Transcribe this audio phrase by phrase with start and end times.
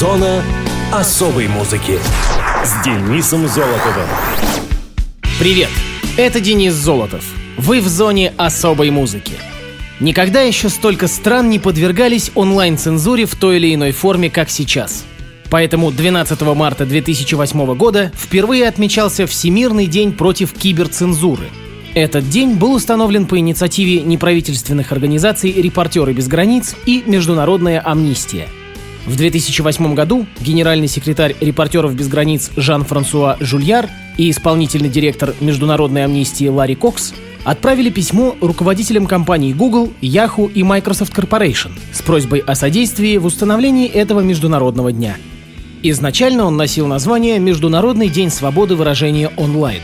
[0.00, 0.42] Зона
[0.92, 1.98] особой музыки
[2.64, 4.08] с Денисом Золотовым.
[5.38, 5.68] Привет,
[6.16, 7.22] это Денис Золотов.
[7.58, 9.34] Вы в зоне особой музыки.
[10.00, 15.04] Никогда еще столько стран не подвергались онлайн-цензуре в той или иной форме, как сейчас.
[15.50, 21.50] Поэтому 12 марта 2008 года впервые отмечался Всемирный день против киберцензуры.
[21.92, 28.48] Этот день был установлен по инициативе неправительственных организаций «Репортеры без границ» и «Международная амнистия».
[29.06, 36.46] В 2008 году генеральный секретарь «Репортеров без границ» Жан-Франсуа Жульяр и исполнительный директор Международной амнистии
[36.46, 37.14] Ларри Кокс
[37.44, 43.88] отправили письмо руководителям компаний Google, Yahoo и Microsoft Corporation с просьбой о содействии в установлении
[43.88, 45.16] этого международного дня.
[45.82, 49.80] Изначально он носил название «Международный день свободы выражения онлайн».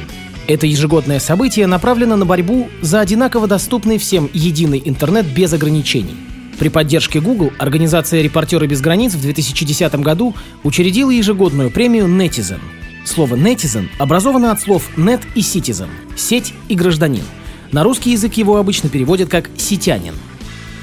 [0.46, 6.16] Это ежегодное событие направлено на борьбу за одинаково доступный всем единый интернет без ограничений–
[6.58, 12.60] при поддержке Google организация «Репортеры без границ» в 2010 году учредила ежегодную премию Netizen.
[13.04, 17.24] Слово «netizen» образовано от слов «net» и «citizen»— «сеть» и «гражданин».
[17.72, 20.14] На русский язык его обычно переводят как «сетянин».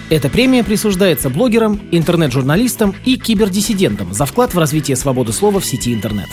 [0.10, 5.94] Эта премия присуждается блогерам, интернет-журналистам и кибердиссидентам за вклад в развитие свободы слова в сети
[5.94, 6.30] интернет.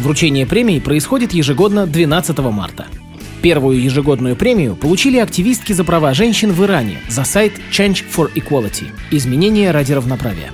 [0.00, 2.86] Вручение премии происходит ежегодно 12 марта.
[3.44, 8.86] Первую ежегодную премию получили активистки за права женщин в Иране за сайт Change for Equality–
[9.10, 10.50] изменения ради равноправия.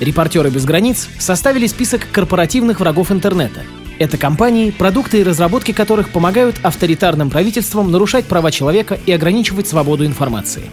[0.00, 3.64] Репортеры без границ составили список корпоративных врагов интернета.
[3.98, 10.06] Это компании, продукты и разработки которых помогают авторитарным правительствам нарушать права человека и ограничивать свободу
[10.06, 10.70] информации.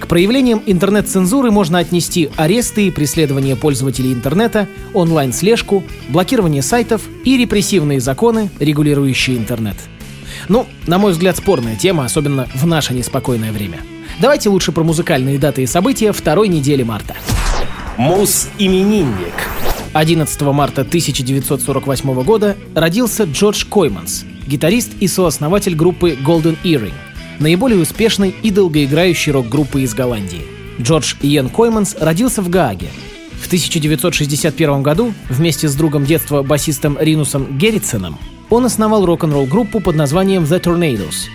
[0.00, 8.00] К проявлениям интернет-цензуры можно отнести аресты и преследование пользователей интернета, онлайн-слежку, блокирование сайтов и репрессивные
[8.00, 9.76] законы, регулирующие интернет–
[10.48, 13.80] ну, на мой взгляд, спорная тема, особенно в наше неспокойное время.
[14.20, 17.14] Давайте лучше про музыкальные даты и события второй недели марта.
[17.96, 19.34] Мус-именинник.
[19.92, 26.92] 11 марта 1948 года родился Джордж Койманс, гитарист и сооснователь группы Golden Earring,
[27.38, 30.42] наиболее успешной и долгоиграющей рок-группы из Голландии.
[30.80, 32.88] Джордж Иен Койманс родился в Гааге.
[33.40, 38.18] В 1961 году вместе с другом детства басистом Ринусом Герритсеном
[38.50, 41.28] он основал рок-н-ролл группу под названием The Tornadoes.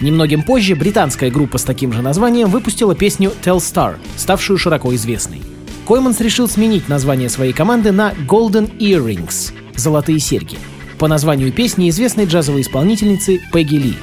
[0.00, 5.42] Немногим позже британская группа с таким же названием выпустила песню Tell Star, ставшую широко известной.
[5.86, 10.58] Койманс решил сменить название своей команды на Golden Earrings— «Золотые серьги»,
[10.98, 13.94] по названию песни известной джазовой исполнительницы Пегги Ли.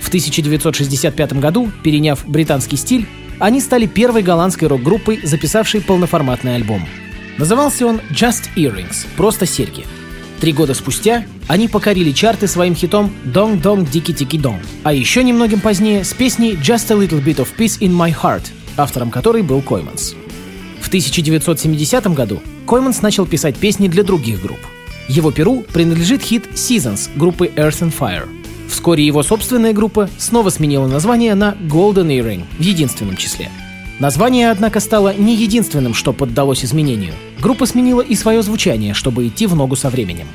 [0.00, 3.06] В 1965 году, переняв британский стиль,
[3.38, 6.86] они стали первой голландской рок-группой, записавшей полноформатный альбом.
[7.38, 9.84] Назывался он Just Earrings— «Просто серьги»,
[10.40, 15.22] Три года спустя они покорили чарты своим хитом «Dong Dong Diki Tiki Dong», а еще
[15.22, 18.44] немногим позднее с песней «Just a Little Bit of Peace in My Heart»,
[18.76, 20.14] автором которой был Койманс.
[20.80, 24.60] В 1970 году Койманс начал писать песни для других групп.
[25.08, 28.28] Его перу принадлежит хит «Seasons» группы Earth and Fire.
[28.68, 33.50] Вскоре его собственная группа снова сменила название на Golden Earring в единственном числе.
[34.00, 37.14] Название, однако, стало не единственным, что поддалось изменению.
[37.40, 40.26] Группа сменила и свое звучание, чтобы идти в ногу со временем.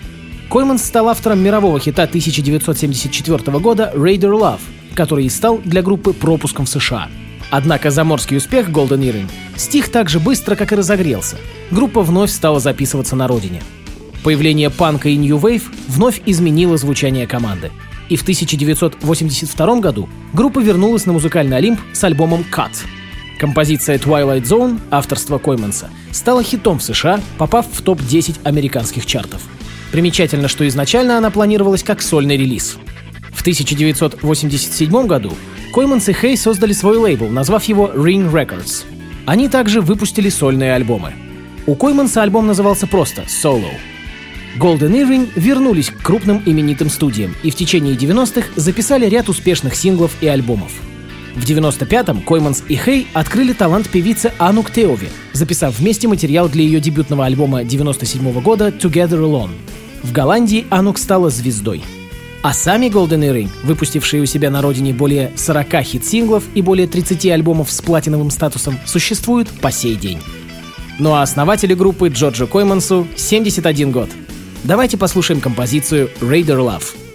[0.49, 4.61] Койман стал автором мирового хита 1974 года «Raider Love»,
[4.95, 7.09] который и стал для группы пропуском в США.
[7.51, 11.35] Однако заморский успех Golden Earring стих так же быстро, как и разогрелся.
[11.69, 13.61] Группа вновь стала записываться на родине.
[14.23, 17.71] Появление панка и New Wave вновь изменило звучание команды.
[18.07, 22.71] И в 1982 году группа вернулась на музыкальный Олимп с альбомом «Cut»,
[23.39, 29.41] Композиция Twilight Zone авторства Койманса стала хитом в США, попав в топ-10 американских чартов.
[29.93, 32.77] Примечательно, что изначально она планировалась как сольный релиз.
[33.31, 35.31] В 1987 году
[35.73, 38.83] Койманс и Хей создали свой лейбл, назвав его Ring Records.
[39.25, 41.13] Они также выпустили сольные альбомы.
[41.65, 43.71] У Койманса альбом назывался просто «Solo».
[44.57, 50.11] Golden Earring вернулись к крупным именитым студиям и в течение 90-х записали ряд успешных синглов
[50.19, 50.73] и альбомов–
[51.35, 56.79] в 95-м Койманс и Хей открыли талант певицы Анук Теови, записав вместе материал для ее
[56.79, 59.51] дебютного альбома 97 -го года «Together Alone».
[60.03, 61.83] В Голландии Анук стала звездой.
[62.41, 67.25] А сами Golden Earring, выпустившие у себя на родине более 40 хит-синглов и более 30
[67.27, 70.19] альбомов с платиновым статусом, существуют по сей день.
[70.99, 74.09] Ну а основатели группы Джорджу Коймансу 71 год.
[74.63, 77.08] Давайте послушаем композицию «Radar Love».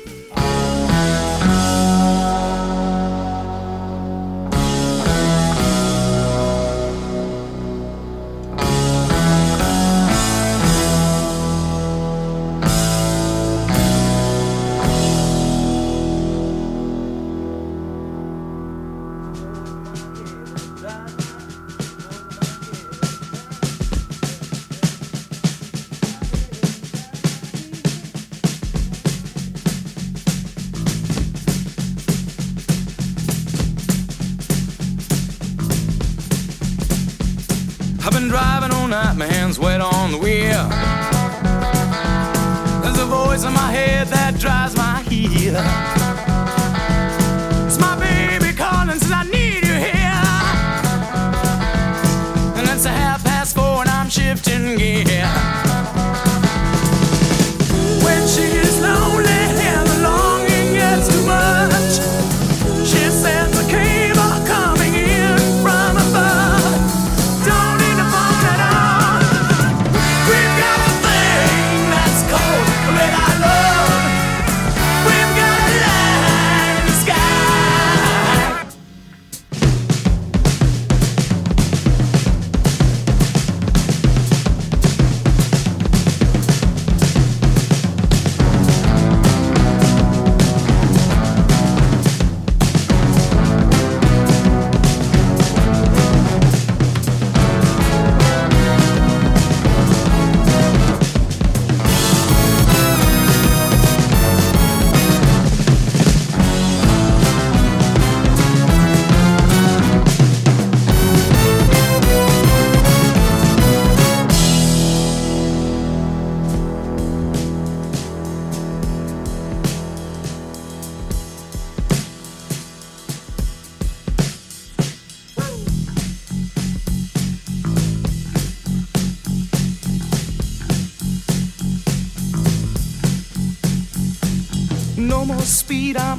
[42.82, 46.13] There's a voice in my head that drives my heel.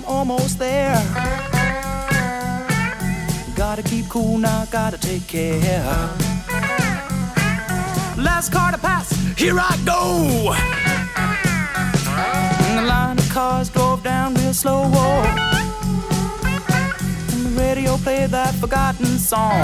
[0.07, 0.95] Almost there.
[3.55, 5.83] Gotta keep cool now, gotta take care.
[8.17, 10.53] Last car to pass, here I go.
[12.67, 14.83] And the line of cars drove down real slow.
[17.31, 19.61] And the radio played that forgotten song.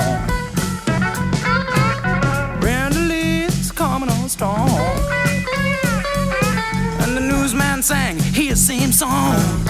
[2.60, 4.70] Brenda Lee's coming on strong.
[7.02, 9.62] And the newsman sang his same song.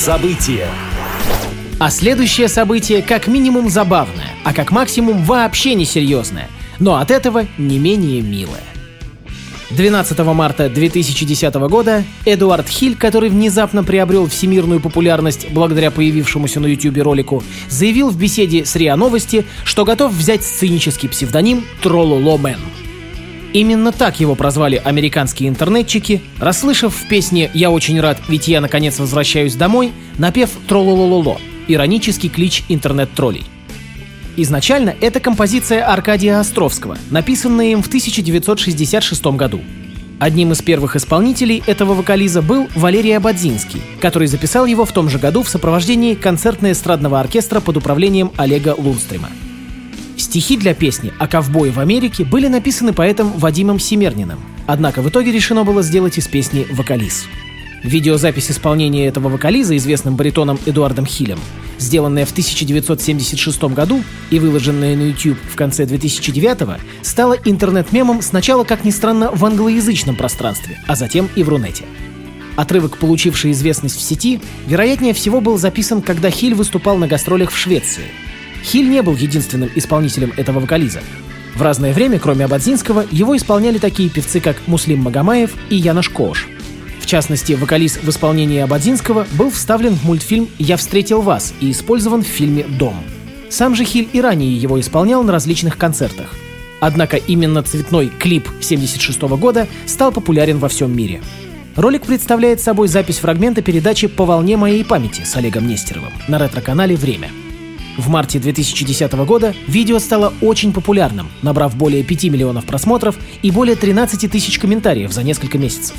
[0.00, 0.66] Муз-события.
[1.78, 6.48] А следующее событие как минимум забавное, а как максимум вообще несерьезное,
[6.78, 8.62] но от этого не менее милое.
[9.68, 16.96] 12 марта 2010 года Эдуард Хиль, который внезапно приобрел всемирную популярность благодаря появившемуся на YouTube
[17.02, 22.58] ролику, заявил в беседе с РИА Новости, что готов взять сценический псевдоним Трололо Мэн.
[23.52, 28.98] Именно так его прозвали американские интернетчики, расслышав в песне «Я очень рад, ведь я наконец
[28.98, 31.38] возвращаюсь домой» напев «Трололололо»—
[31.68, 33.44] иронический клич интернет-троллей.
[34.36, 39.60] Изначально это композиция Аркадия Островского, написанная им в 1966 году.
[40.20, 45.18] Одним из первых исполнителей этого вокализа был Валерий Абадзинский, который записал его в том же
[45.18, 49.30] году в сопровождении концертно-эстрадного оркестра под управлением Олега Лунстрима.
[50.30, 55.32] Стихи для песни о ковбое в Америке были написаны поэтом Вадимом Семерниным, однако в итоге
[55.32, 57.24] решено было сделать из песни вокализ.
[57.82, 61.40] Видеозапись исполнения этого вокализа известным баритоном Эдуардом Хилем,
[61.80, 68.84] сделанная в 1976 году и выложенная на YouTube в конце 2009 стала интернет-мемом сначала, как
[68.84, 71.86] ни странно, в англоязычном пространстве, а затем и в Рунете.
[72.54, 77.58] Отрывок, получивший известность в сети, вероятнее всего был записан, когда Хиль выступал на гастролях в
[77.58, 78.04] Швеции.
[78.64, 81.00] Хиль не был единственным исполнителем этого вокализа.
[81.54, 86.48] В разное время, кроме Абадзинского, его исполняли такие певцы, как Муслим Магомаев и Янош Кош.
[87.00, 92.22] В частности, вокалист в исполнении Абадзинского был вставлен в мультфильм «Я встретил вас» и использован
[92.22, 92.94] в фильме «Дом».
[93.48, 96.32] Сам же Хиль и ранее его исполнял на различных концертах.
[96.78, 101.20] Однако именно цветной клип 1976 года стал популярен во всем мире.
[101.74, 106.96] Ролик представляет собой запись фрагмента передачи «По волне моей памяти» с Олегом Нестеровым на ретро-канале
[106.96, 107.30] «Время».
[107.96, 113.76] В марте 2010 года видео стало очень популярным, набрав более 5 миллионов просмотров и более
[113.76, 115.96] 13 тысяч комментариев за несколько месяцев.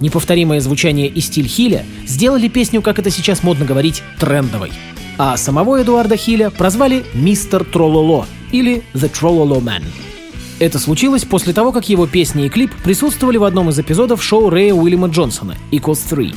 [0.00, 4.72] Неповторимое звучание и стиль Хиля сделали песню, как это сейчас модно говорить, трендовой.
[5.16, 9.84] А самого Эдуарда Хиля прозвали «Мистер Трололо» или «The Trololo Man».
[10.58, 14.50] Это случилось после того, как его песни и клип присутствовали в одном из эпизодов шоу
[14.50, 16.34] Рэя Уильяма Джонсона «Equals 3».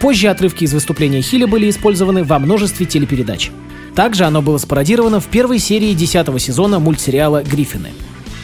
[0.00, 3.50] Позже отрывки из выступления Хиля были использованы во множестве телепередач.
[3.94, 7.90] Также оно было спародировано в первой серии 10 сезона мультсериала «Гриффины».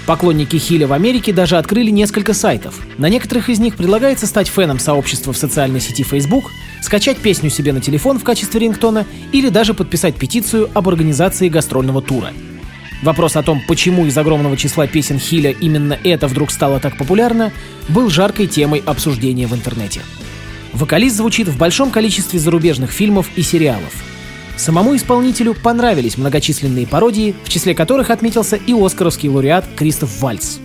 [0.07, 2.79] Поклонники Хиля в Америке даже открыли несколько сайтов.
[2.97, 7.73] На некоторых из них предлагается стать феном сообщества в социальной сети Facebook, скачать песню себе
[7.73, 12.31] на телефон в качестве рингтона или даже подписать петицию об организации гастрольного тура.
[13.03, 17.53] Вопрос о том, почему из огромного числа песен Хиля именно это вдруг стало так популярно,
[17.89, 20.03] был жаркой темой обсуждения в интернете.
[20.73, 23.93] Вокалист звучит в большом количестве зарубежных фильмов и сериалов.
[24.57, 30.57] Самому исполнителю понравились многочисленные пародии, в числе которых отметился и оскаровский лауреат Кристоф Вальц.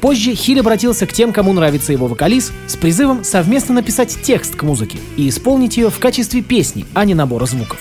[0.00, 4.62] Позже Хиль обратился к тем, кому нравится его вокалист, с призывом совместно написать текст к
[4.62, 7.80] музыке и исполнить ее в качестве песни, а не набора звуков.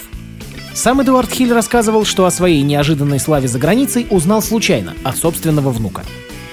[0.73, 5.69] Сам Эдуард Хиль рассказывал, что о своей неожиданной славе за границей узнал случайно от собственного
[5.69, 6.03] внука.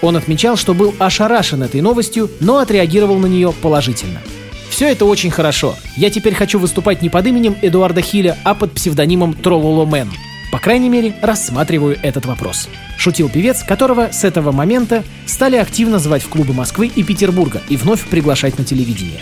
[0.02, 4.20] Он отмечал, что был ошарашен этой новостью, но отреагировал на нее положительно–
[4.76, 5.74] все это очень хорошо.
[5.96, 10.10] Я теперь хочу выступать не под именем Эдуарда Хиля, а под псевдонимом Трололо Мэн.
[10.52, 12.68] По крайней мере, рассматриваю этот вопрос.
[12.98, 17.78] Шутил певец, которого с этого момента стали активно звать в клубы Москвы и Петербурга и
[17.78, 19.20] вновь приглашать на телевидение.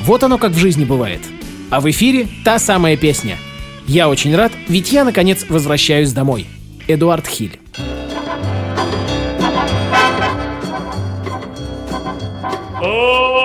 [0.00, 1.20] Вот оно как в жизни бывает.
[1.70, 3.36] А в эфире та самая песня.
[3.86, 6.48] Я очень рад, ведь я, наконец, возвращаюсь домой.
[6.88, 7.60] Эдуард Хиль.
[12.82, 13.37] А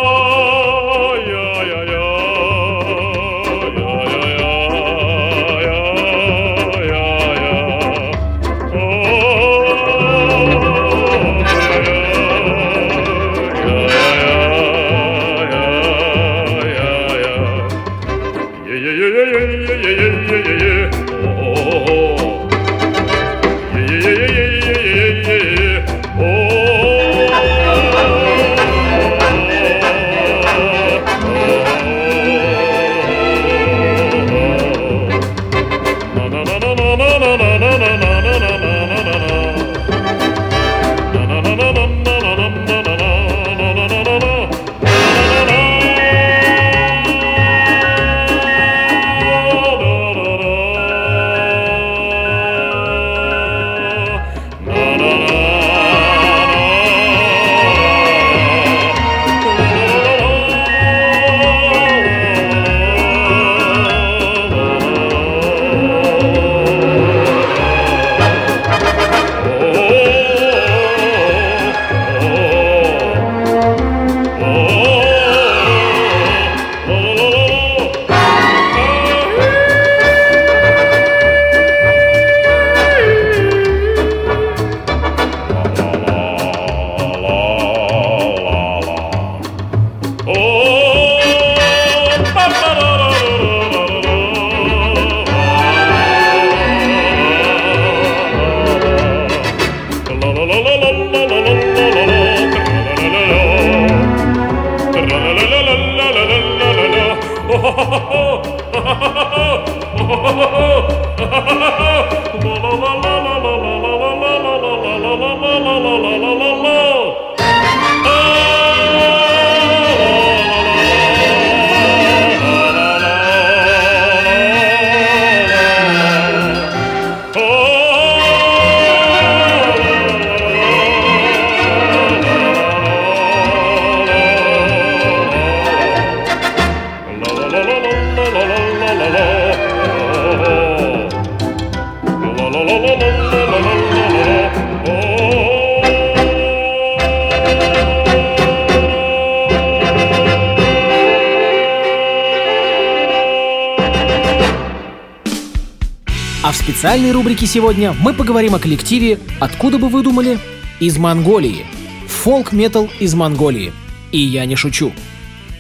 [156.84, 160.38] специальной рубрике сегодня мы поговорим о коллективе «Откуда бы вы думали?»
[160.82, 161.66] из Монголии.
[162.10, 163.72] Фолк-метал из Монголии.
[164.12, 164.92] И я не шучу.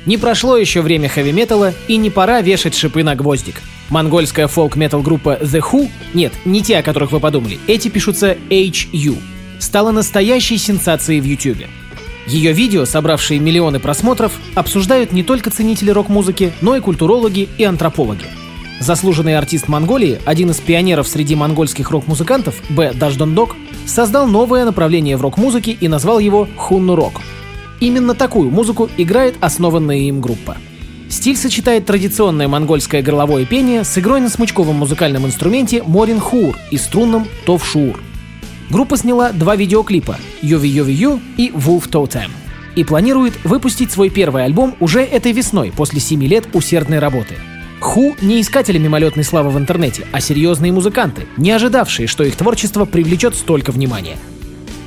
[0.06, 3.62] Не прошло еще время хэви-металла, и не пора вешать шипы на гвоздик.
[3.90, 9.18] Монгольская фолк-метал группа The Who, нет, не те, о которых вы подумали, эти пишутся HU,
[9.60, 11.70] стала настоящей сенсацией в YouTube.
[12.28, 18.26] Ее видео, собравшие миллионы просмотров, обсуждают не только ценители рок-музыки, но и культурологи и антропологи–
[18.84, 22.92] Заслуженный артист Монголии, один из пионеров среди монгольских рок-музыкантов, Б.
[22.94, 27.22] Даждондок, создал новое направление в рок-музыке и назвал его хунну рок.
[27.80, 30.58] Именно такую музыку играет основанная им группа.
[31.08, 36.78] Стиль сочетает традиционное монгольское горловое пение с игрой на смычковом музыкальном инструменте Морин Хур и
[36.78, 38.02] струнном Тов Шур.
[38.70, 42.32] Группа сняла два видеоклипа «Йови Йови Ю» и «Wolf Totem»
[42.76, 47.36] и планирует выпустить свой первый альбом уже этой весной после семи лет усердной работы–
[47.84, 52.86] Ху не искатели мимолетной славы в интернете, а серьезные музыканты, не ожидавшие, что их творчество
[52.86, 54.18] привлечет столько внимания.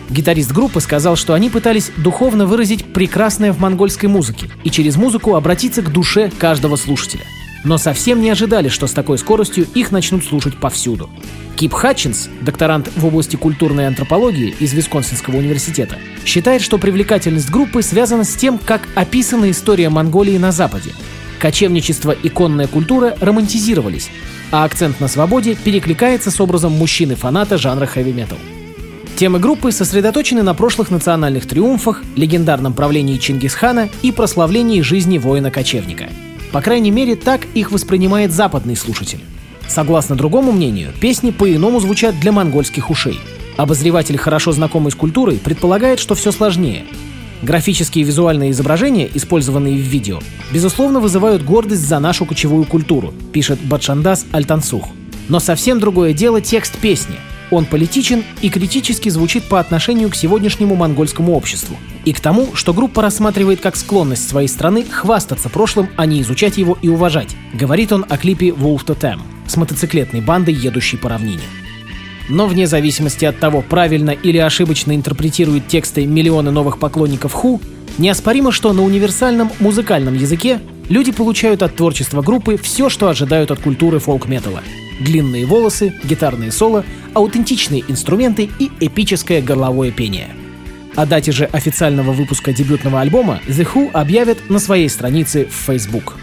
[0.09, 5.37] Гитарист группы сказал, что они пытались духовно выразить прекрасное в монгольской музыке и через музыку
[5.37, 7.25] обратиться к душе каждого слушателя.
[7.65, 11.11] Но совсем не ожидали, что с такой скоростью их начнут слушать повсюду.
[11.55, 18.25] Кип Хатчинс, докторант в области культурной антропологии из Висконсинского университета, считает, что привлекательность группы связана
[18.25, 20.93] с тем, как описана история Монголии на Западе,
[21.38, 24.11] Кочевничество и конная культура романтизировались,
[24.50, 28.38] а акцент на свободе перекликается с образом мужчины-фаната жанра хэви-метал.
[29.16, 36.09] Темы группы сосредоточены на прошлых национальных триумфах, легендарном правлении Чингисхана и прославлении жизни воина-кочевника.
[36.52, 39.21] По крайней мере, так их воспринимает западный слушатель.
[39.69, 43.19] Согласно другому мнению, песни по-иному звучат для монгольских ушей.
[43.57, 46.85] Обозреватель, хорошо знакомый с культурой, предполагает, что все сложнее.
[47.43, 50.21] Графические и визуальные изображения, использованные в видео,
[50.52, 54.88] безусловно вызывают гордость за нашу кочевую культуру, пишет Бадшандас Альтансух.
[55.28, 57.16] Но совсем другое дело текст песни.
[57.50, 62.75] Он политичен и критически звучит по отношению к сегодняшнему монгольскому обществу и к тому, что
[62.75, 67.93] группа рассматривает как склонность своей страны хвастаться прошлым, а не изучать его и уважать, говорит
[67.93, 71.43] он о клипе Wolf Totem с мотоциклетной бандой, едущей по равнине.
[72.28, 77.61] Но вне зависимости от того, правильно или ошибочно интерпретируют тексты миллионы новых поклонников Ху,
[77.99, 83.60] неоспоримо, что на универсальном музыкальном языке люди получают от творчества группы все, что ожидают от
[83.60, 84.62] культуры фолк-металла.
[85.00, 86.84] Длинные волосы, гитарные соло,
[87.15, 90.28] аутентичные инструменты и эпическое горловое пение.
[90.97, 96.15] О дате же официального выпуска дебютного альбома The Who объявят на своей странице в Facebook.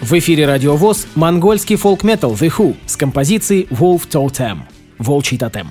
[0.00, 4.58] В эфире Радио ВОЗ монгольский фолк-метал The Who с композицией Wolf Totem–
[4.98, 5.70] volčítatem.